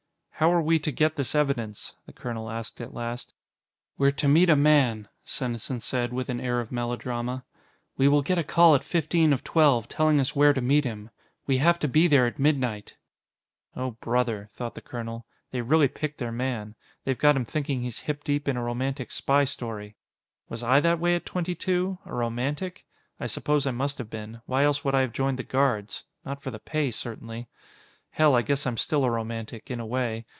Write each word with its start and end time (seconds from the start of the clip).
"How 0.41 0.51
are 0.51 0.61
we 0.63 0.79
to 0.79 0.91
get 0.91 1.17
this 1.17 1.35
evidence?" 1.35 1.93
the 2.07 2.13
colonel 2.13 2.49
asked 2.49 2.81
at 2.81 2.95
last. 2.95 3.31
"We're 3.99 4.09
to 4.13 4.27
meet 4.27 4.49
a 4.49 4.55
man," 4.55 5.07
Senesin 5.23 5.79
said, 5.81 6.11
with 6.11 6.31
an 6.31 6.41
air 6.41 6.59
of 6.59 6.71
melodrama. 6.71 7.45
"We 7.95 8.07
will 8.07 8.23
get 8.23 8.39
a 8.39 8.43
call 8.43 8.73
at 8.73 8.83
fifteen 8.83 9.33
of 9.33 9.43
twelve, 9.43 9.87
telling 9.87 10.19
us 10.19 10.35
where 10.35 10.51
to 10.51 10.59
meet 10.59 10.83
him. 10.83 11.11
We 11.45 11.57
have 11.59 11.77
to 11.77 11.87
be 11.87 12.07
there 12.07 12.25
at 12.25 12.39
midnight." 12.39 12.95
Oh, 13.75 13.91
brother, 13.91 14.49
thought 14.55 14.73
the 14.73 14.81
colonel, 14.81 15.27
they 15.51 15.61
really 15.61 15.87
picked 15.87 16.17
their 16.17 16.31
man. 16.31 16.73
They've 17.03 17.19
got 17.19 17.35
him 17.35 17.45
thinking 17.45 17.83
he's 17.83 17.99
hip 17.99 18.23
deep 18.23 18.47
in 18.47 18.57
a 18.57 18.63
romantic 18.63 19.11
spy 19.11 19.43
story. 19.45 19.95
_Was 20.49 20.63
I 20.63 20.79
that 20.79 20.97
way 20.99 21.13
at 21.13 21.23
twenty 21.23 21.53
two? 21.53 21.99
A 22.03 22.13
romantic? 22.15 22.83
I 23.19 23.27
suppose 23.27 23.67
I 23.67 23.71
must 23.71 23.99
have 23.99 24.09
been; 24.09 24.41
why 24.47 24.63
else 24.63 24.83
would 24.83 24.95
I 24.95 25.01
have 25.01 25.13
joined 25.13 25.37
the 25.37 25.43
Guards? 25.43 26.03
Not 26.25 26.41
for 26.41 26.49
the 26.49 26.57
pay, 26.57 26.89
certainly._ 26.89 27.45
_Hell, 28.17 28.33
I 28.35 28.41
guess 28.41 28.65
I'm 28.65 28.75
still 28.75 29.05
a 29.05 29.11
romantic, 29.11 29.69
in 29.71 29.79
a 29.79 29.85
way. 29.85 30.25